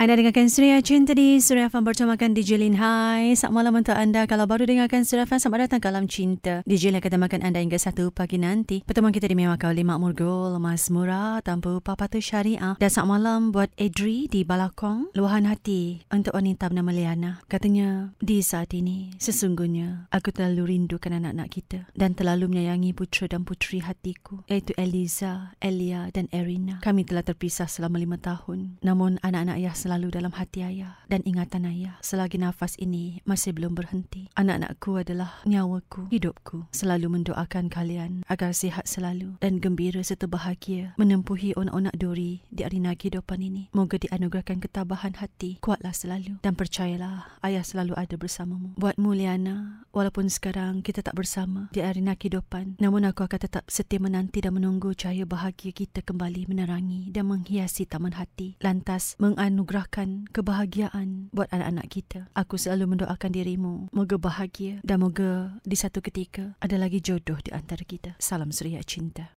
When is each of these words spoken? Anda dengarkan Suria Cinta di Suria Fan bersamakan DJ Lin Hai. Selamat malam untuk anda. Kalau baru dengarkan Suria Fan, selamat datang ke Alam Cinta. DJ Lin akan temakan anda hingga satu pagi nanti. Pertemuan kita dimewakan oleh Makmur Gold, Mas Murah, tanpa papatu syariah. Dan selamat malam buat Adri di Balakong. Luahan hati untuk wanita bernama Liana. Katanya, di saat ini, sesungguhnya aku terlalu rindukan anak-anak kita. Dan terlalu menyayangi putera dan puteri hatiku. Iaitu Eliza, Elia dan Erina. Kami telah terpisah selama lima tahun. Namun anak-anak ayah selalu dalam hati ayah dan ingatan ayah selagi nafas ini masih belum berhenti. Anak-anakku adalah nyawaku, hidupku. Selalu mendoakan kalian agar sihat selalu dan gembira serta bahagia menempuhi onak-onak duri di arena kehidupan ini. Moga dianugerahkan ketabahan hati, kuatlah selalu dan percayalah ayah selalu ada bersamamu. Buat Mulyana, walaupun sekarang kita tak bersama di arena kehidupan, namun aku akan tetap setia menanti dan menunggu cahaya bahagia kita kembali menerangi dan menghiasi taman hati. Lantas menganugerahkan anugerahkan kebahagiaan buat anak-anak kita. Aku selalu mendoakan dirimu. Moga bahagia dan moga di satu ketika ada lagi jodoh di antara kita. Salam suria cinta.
Anda 0.00 0.16
dengarkan 0.16 0.48
Suria 0.48 0.80
Cinta 0.80 1.12
di 1.12 1.44
Suria 1.44 1.68
Fan 1.68 1.84
bersamakan 1.84 2.32
DJ 2.32 2.56
Lin 2.56 2.72
Hai. 2.80 3.36
Selamat 3.36 3.52
malam 3.52 3.84
untuk 3.84 3.92
anda. 3.92 4.24
Kalau 4.24 4.48
baru 4.48 4.64
dengarkan 4.64 5.04
Suria 5.04 5.28
Fan, 5.28 5.44
selamat 5.44 5.68
datang 5.68 5.80
ke 5.84 5.88
Alam 5.92 6.08
Cinta. 6.08 6.64
DJ 6.64 6.88
Lin 6.88 7.04
akan 7.04 7.20
temakan 7.20 7.40
anda 7.44 7.60
hingga 7.60 7.76
satu 7.76 8.08
pagi 8.08 8.40
nanti. 8.40 8.80
Pertemuan 8.80 9.12
kita 9.12 9.28
dimewakan 9.28 9.76
oleh 9.76 9.84
Makmur 9.84 10.16
Gold, 10.16 10.56
Mas 10.56 10.88
Murah, 10.88 11.44
tanpa 11.44 11.84
papatu 11.84 12.16
syariah. 12.16 12.80
Dan 12.80 12.88
selamat 12.88 13.12
malam 13.12 13.40
buat 13.52 13.68
Adri 13.76 14.24
di 14.24 14.40
Balakong. 14.40 15.12
Luahan 15.12 15.44
hati 15.44 16.00
untuk 16.08 16.32
wanita 16.32 16.72
bernama 16.72 16.96
Liana. 16.96 17.44
Katanya, 17.44 18.16
di 18.24 18.40
saat 18.40 18.72
ini, 18.72 19.12
sesungguhnya 19.20 20.08
aku 20.16 20.32
terlalu 20.32 20.80
rindukan 20.80 21.12
anak-anak 21.12 21.52
kita. 21.52 21.84
Dan 21.92 22.16
terlalu 22.16 22.48
menyayangi 22.48 22.96
putera 22.96 23.36
dan 23.36 23.44
puteri 23.44 23.84
hatiku. 23.84 24.48
Iaitu 24.48 24.72
Eliza, 24.80 25.52
Elia 25.60 26.08
dan 26.08 26.24
Erina. 26.32 26.80
Kami 26.80 27.04
telah 27.04 27.20
terpisah 27.20 27.68
selama 27.68 28.00
lima 28.00 28.16
tahun. 28.16 28.80
Namun 28.80 29.20
anak-anak 29.20 29.60
ayah 29.60 29.76
selalu 29.90 30.14
dalam 30.14 30.30
hati 30.38 30.62
ayah 30.62 31.02
dan 31.10 31.18
ingatan 31.26 31.66
ayah 31.66 31.98
selagi 31.98 32.38
nafas 32.38 32.78
ini 32.78 33.26
masih 33.26 33.50
belum 33.50 33.74
berhenti. 33.74 34.30
Anak-anakku 34.38 35.02
adalah 35.02 35.42
nyawaku, 35.42 36.06
hidupku. 36.14 36.70
Selalu 36.70 37.10
mendoakan 37.10 37.66
kalian 37.66 38.22
agar 38.30 38.54
sihat 38.54 38.86
selalu 38.86 39.34
dan 39.42 39.58
gembira 39.58 39.98
serta 40.06 40.30
bahagia 40.30 40.94
menempuhi 40.94 41.58
onak-onak 41.58 41.90
duri 41.98 42.46
di 42.54 42.62
arena 42.62 42.94
kehidupan 42.94 43.42
ini. 43.42 43.66
Moga 43.74 43.98
dianugerahkan 43.98 44.62
ketabahan 44.62 45.18
hati, 45.18 45.58
kuatlah 45.58 45.90
selalu 45.90 46.38
dan 46.38 46.54
percayalah 46.54 47.26
ayah 47.42 47.66
selalu 47.66 47.98
ada 47.98 48.14
bersamamu. 48.14 48.78
Buat 48.78 48.94
Mulyana, 48.94 49.82
walaupun 49.90 50.30
sekarang 50.30 50.86
kita 50.86 51.02
tak 51.02 51.18
bersama 51.18 51.66
di 51.74 51.82
arena 51.82 52.14
kehidupan, 52.14 52.78
namun 52.78 53.10
aku 53.10 53.26
akan 53.26 53.42
tetap 53.42 53.66
setia 53.66 53.98
menanti 53.98 54.38
dan 54.38 54.54
menunggu 54.54 54.94
cahaya 54.94 55.26
bahagia 55.26 55.74
kita 55.74 55.98
kembali 56.06 56.46
menerangi 56.46 57.10
dan 57.10 57.26
menghiasi 57.26 57.90
taman 57.90 58.14
hati. 58.14 58.54
Lantas 58.62 59.18
menganugerahkan 59.18 59.79
anugerahkan 59.80 60.28
kebahagiaan 60.36 61.32
buat 61.32 61.48
anak-anak 61.48 61.86
kita. 61.88 62.20
Aku 62.36 62.60
selalu 62.60 62.96
mendoakan 62.96 63.32
dirimu. 63.32 63.74
Moga 63.96 64.20
bahagia 64.20 64.84
dan 64.84 65.00
moga 65.00 65.56
di 65.64 65.76
satu 65.76 66.04
ketika 66.04 66.52
ada 66.60 66.76
lagi 66.76 67.00
jodoh 67.00 67.40
di 67.40 67.48
antara 67.56 67.80
kita. 67.80 68.12
Salam 68.20 68.52
suria 68.52 68.84
cinta. 68.84 69.28